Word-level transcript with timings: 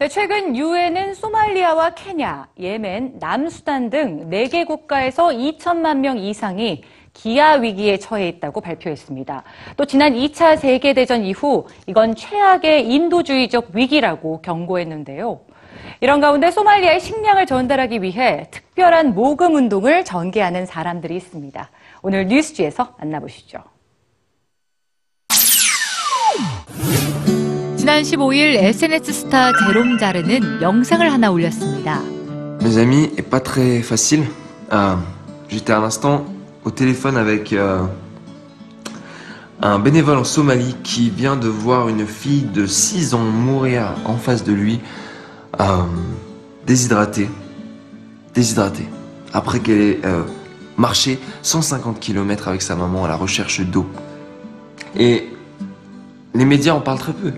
네, 0.00 0.08
최근 0.08 0.56
유엔은 0.56 1.12
소말리아와 1.12 1.90
케냐, 1.90 2.48
예멘, 2.58 3.18
남수단 3.20 3.90
등 3.90 4.30
4개 4.30 4.66
국가에서 4.66 5.26
2천만 5.26 5.98
명 5.98 6.16
이상이 6.16 6.82
기아 7.12 7.56
위기에 7.56 7.98
처해 7.98 8.26
있다고 8.28 8.62
발표했습니다. 8.62 9.42
또 9.76 9.84
지난 9.84 10.14
2차 10.14 10.56
세계대전 10.56 11.26
이후 11.26 11.66
이건 11.86 12.14
최악의 12.14 12.90
인도주의적 12.90 13.72
위기라고 13.74 14.40
경고했는데요. 14.40 15.38
이런 16.00 16.22
가운데 16.22 16.50
소말리아에 16.50 16.98
식량을 16.98 17.44
전달하기 17.44 18.00
위해 18.00 18.46
특별한 18.50 19.12
모금 19.12 19.54
운동을 19.54 20.06
전개하는 20.06 20.64
사람들이 20.64 21.14
있습니다. 21.14 21.70
오늘 22.00 22.26
뉴스지에서 22.26 22.94
만나보시죠. 22.98 23.62
지난 27.99 28.01
15일 28.03 28.55
SNS 28.55 29.11
스타 29.13 29.51
제롬 29.53 29.97
자르는 29.97 30.61
영상을 30.61 31.11
하나 31.11 31.29
올렸습니다. 31.31 32.01
Mes 32.61 32.77
amis, 32.79 33.11
est 33.17 33.29
pas 33.29 33.41
très 33.43 33.79
facile. 33.79 34.23
Euh, 34.71 34.95
J'étais 35.49 35.73
à 35.73 35.79
l'instant 35.79 36.25
au 36.63 36.71
téléphone 36.71 37.17
avec 37.17 37.53
euh, 37.53 37.83
un 39.61 39.77
bénévole 39.79 40.17
en 40.17 40.23
Somalie 40.23 40.75
qui 40.83 41.09
vient 41.09 41.35
de 41.35 41.47
voir 41.47 41.87
une 41.89 42.07
fille 42.07 42.41
de 42.43 42.65
6 42.65 43.13
ans 43.13 43.19
mourir 43.23 43.93
en 44.05 44.17
face 44.17 44.43
de 44.43 44.53
lui, 44.53 44.79
euh, 45.59 45.63
déshydratée. 46.65 47.29
Déshydratée. 48.33 48.87
Après 49.33 49.59
qu'elle 49.59 49.81
ait 49.81 49.99
euh, 50.05 50.23
marché 50.77 51.19
150 51.43 51.99
km 51.99 52.47
avec 52.47 52.61
sa 52.61 52.75
maman 52.75 53.05
à 53.05 53.07
la 53.07 53.15
recherche 53.15 53.61
d'eau. 53.61 53.85
Et 54.97 55.27
les 56.33 56.45
médias 56.45 56.73
en 56.73 56.81
parlent 56.81 56.99
très 56.99 57.13
peu. 57.13 57.31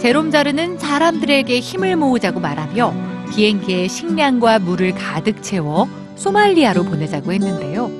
제롬 0.00 0.30
자르는 0.30 0.78
사람들에게 0.78 1.58
힘을 1.58 1.96
모으자고 1.96 2.38
말하며 2.40 2.94
비행기에 3.32 3.88
식량과 3.88 4.60
물을 4.60 4.94
가득 4.94 5.42
채워 5.42 5.88
소말리아로 6.16 6.84
보내자고 6.84 7.32
했는데요. 7.32 7.90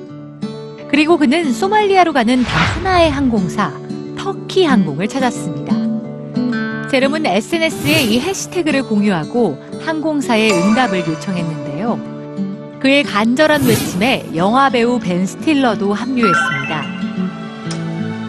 그리고 0.89 1.17
그는 1.17 1.51
소말리아로 1.51 2.13
가는 2.13 2.43
단 2.43 2.77
하나의 2.77 3.11
항공사, 3.11 3.73
터키 4.17 4.63
항공을 4.63 5.07
찾았습니다. 5.07 6.87
제롬은 6.89 7.25
SNS에 7.25 8.03
이 8.03 8.19
해시태그를 8.19 8.83
공유하고 8.83 9.61
항공사에 9.85 10.49
응답을 10.49 10.99
요청했는데요. 10.99 12.79
그의 12.79 13.03
간절한 13.03 13.65
외침에 13.65 14.29
영화배우 14.33 14.99
벤 14.99 15.25
스틸러도 15.25 15.93
합류했습니다. 15.93 16.83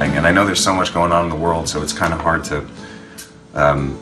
And 0.01 0.27
I 0.27 0.33
know 0.33 0.45
there's 0.45 0.61
so 0.61 0.75
much 0.75 0.93
going 0.93 1.13
on 1.13 1.25
in 1.25 1.31
the 1.31 1.39
world, 1.39 1.69
so 1.69 1.81
it's 1.83 1.93
kind 1.93 2.13
of 2.13 2.21
hard 2.21 2.43
to 2.49 2.63
um, 3.58 3.98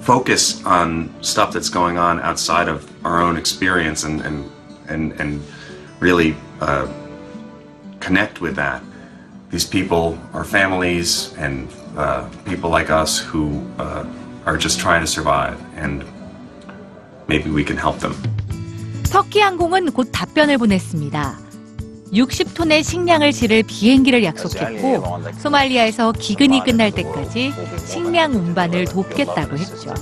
focus 0.00 0.64
on 0.64 1.12
stuff 1.22 1.52
that's 1.52 1.68
going 1.68 1.98
on 1.98 2.20
outside 2.20 2.68
of 2.68 2.88
our 3.04 3.20
own 3.22 3.36
experience 3.36 4.04
and 4.04 4.20
and 4.22 4.50
and, 4.88 5.12
and 5.20 5.42
really 6.00 6.36
uh, 6.60 6.86
connect 8.00 8.40
with 8.40 8.56
that. 8.56 8.82
These 9.50 9.66
people 9.66 10.18
are 10.32 10.44
families 10.44 11.34
and 11.38 11.68
uh, 11.96 12.28
people 12.44 12.70
like 12.70 12.90
us 12.90 13.18
who 13.18 13.62
uh, 13.78 14.04
are 14.46 14.56
just 14.56 14.80
trying 14.80 15.00
to 15.02 15.06
survive, 15.06 15.60
and 15.76 16.04
maybe 17.28 17.50
we 17.50 17.64
can 17.64 17.76
help 17.76 17.98
them. 18.00 18.14
터키 19.10 19.40
항공은 19.40 19.92
곧 19.92 20.08
답변을 20.10 20.56
보냈습니다. 20.56 21.45
60톤의 22.11 22.83
식량을 22.83 23.33
실을 23.33 23.63
비행기를 23.63 24.23
약속했고 24.23 25.03
소말리아에서 25.39 26.13
기근이 26.13 26.63
끝날 26.63 26.91
때까지 26.91 27.53
식량 27.85 28.33
운반을 28.33 28.85
돕겠다고 28.85 29.57
했죠. 29.57 29.93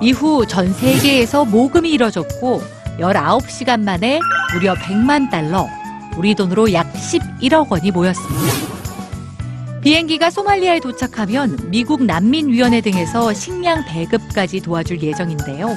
이후 0.00 0.44
전 0.46 0.72
세계에서 0.72 1.44
모금이 1.44 1.90
이뤄졌고 1.92 2.62
19시간 2.98 3.80
만에 3.82 4.20
무려 4.52 4.74
100만 4.74 5.30
달러, 5.30 5.66
우리 6.16 6.34
돈으로 6.34 6.72
약 6.72 6.92
11억 6.92 7.70
원이 7.70 7.90
모였습니다. 7.90 8.74
비행기가 9.82 10.30
소말리아에 10.30 10.80
도착하면 10.80 11.58
미국 11.70 12.04
난민위원회 12.04 12.80
등에서 12.80 13.34
식량 13.34 13.84
배급까지 13.84 14.60
도와줄 14.60 15.02
예정인데요. 15.02 15.76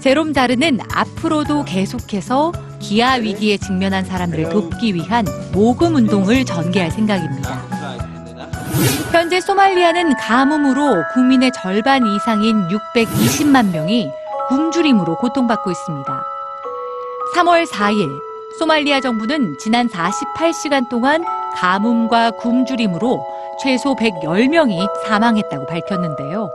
제롬 0.00 0.34
자르는 0.34 0.80
앞으로도 0.92 1.64
계속해서 1.64 2.52
기아 2.86 3.14
위기에 3.14 3.56
직면한 3.56 4.04
사람들을 4.04 4.48
돕기 4.48 4.94
위한 4.94 5.24
모금 5.52 5.96
운동을 5.96 6.44
전개할 6.44 6.92
생각입니다. 6.92 7.60
현재 9.10 9.40
소말리아는 9.40 10.14
가뭄으로 10.14 11.02
국민의 11.12 11.50
절반 11.52 12.06
이상인 12.06 12.68
620만 12.68 13.72
명이 13.72 14.08
굶주림으로 14.48 15.16
고통받고 15.16 15.68
있습니다. 15.72 16.24
3월 17.34 17.66
4일 17.66 18.08
소말리아 18.60 19.00
정부는 19.00 19.56
지난 19.58 19.88
48시간 19.88 20.88
동안 20.88 21.24
가뭄과 21.56 22.30
굶주림으로 22.32 23.20
최소 23.60 23.96
110명이 23.96 24.86
사망했다고 25.06 25.66
밝혔는데요. 25.66 26.50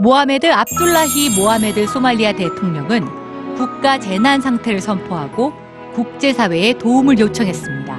모하메드 0.00 0.50
압둘라히 0.52 1.30
모하메드 1.36 1.86
소말리아 1.86 2.32
대통령은 2.32 3.27
국가 3.58 3.98
재난 3.98 4.40
상태를 4.40 4.80
선포하고 4.80 5.52
국제사회에 5.94 6.74
도움을 6.74 7.18
요청했습니다. 7.18 7.98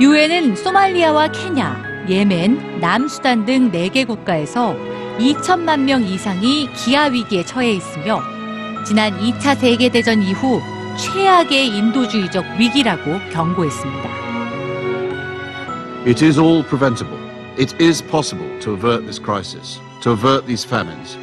유엔은 0.00 0.56
소말리아와 0.56 1.28
케냐, 1.32 2.06
예멘, 2.08 2.80
남수단 2.80 3.44
등 3.44 3.70
4개 3.70 4.06
국가에서 4.06 4.74
2천만 5.18 5.80
명 5.80 6.02
이상이 6.02 6.72
기아 6.72 7.04
위기에 7.04 7.44
처해 7.44 7.72
있으며 7.72 8.22
지난 8.86 9.12
2차 9.20 9.54
세계대전 9.58 10.22
이후 10.22 10.62
최악의 10.96 11.68
인도주의적 11.68 12.58
위기라고 12.58 13.18
경고했습니다. 13.32 14.08
It 16.06 16.24
is 16.24 16.40
all 16.40 16.64
preventable. 16.64 17.18
It 17.58 17.76
is 17.78 18.02
possible 18.02 18.48
to 18.60 18.72
avert 18.72 19.04
this 19.04 19.20
crisis, 19.22 19.78
to 20.00 20.12
avert 20.12 20.46
these 20.46 20.66
famines, 20.66 21.18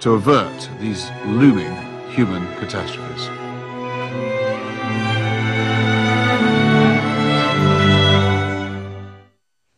to 0.00 0.16
avert 0.16 0.68
these 0.78 1.10
looming 1.24 1.95
human 2.16 2.46
catastrophes. 2.56 3.35